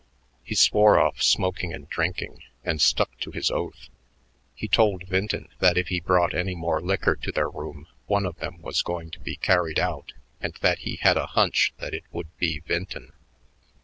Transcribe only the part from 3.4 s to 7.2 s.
oath. He told Vinton that if he brought any more liquor